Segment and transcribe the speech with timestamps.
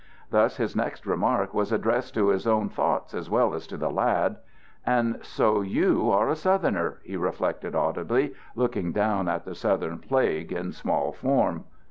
[0.31, 3.91] Thus his next remark was addressed to his own thoughts as well as to the
[3.91, 4.37] lad:
[4.83, 10.51] "And so you are a Southerner!" he reflected audibly, looking down at the Southern plague
[10.51, 11.65] in small form.